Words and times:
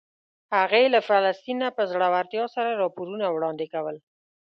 هغې 0.57 0.83
له 0.93 0.99
فلسطین 1.07 1.57
نه 1.63 1.69
په 1.77 1.83
زړورتیا 1.91 2.45
سره 2.55 2.79
راپورونه 2.81 3.25
وړاندې 3.29 3.65
کول. 3.73 3.97